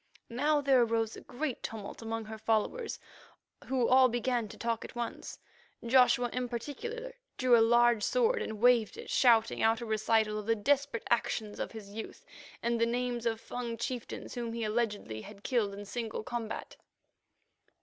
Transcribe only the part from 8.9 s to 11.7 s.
it, shouting out a recital of the desperate actions